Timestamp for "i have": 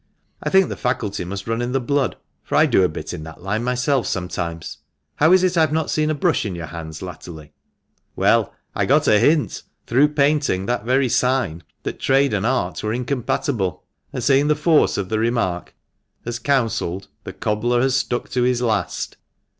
5.55-5.71